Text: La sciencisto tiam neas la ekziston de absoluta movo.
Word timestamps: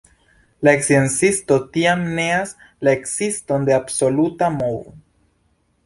La 0.67 0.71
sciencisto 0.85 1.59
tiam 1.77 2.01
neas 2.21 2.55
la 2.89 2.97
ekziston 3.01 3.71
de 3.71 3.79
absoluta 3.79 4.53
movo. 4.61 5.01